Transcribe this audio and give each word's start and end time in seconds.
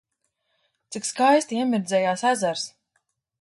Cik 0.95 1.05
skaisti 1.09 1.59
iemirdzējās 1.65 2.25
ezers! 2.31 2.65